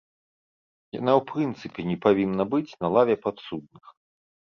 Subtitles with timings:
[0.99, 3.83] Яна ў прынцыпе не павінна быць на лаве падсудных.